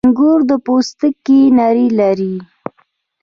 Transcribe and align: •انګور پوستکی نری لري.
•انګور 0.05 0.39
پوستکی 0.65 1.39
نری 1.57 1.87
لري. 1.99 2.35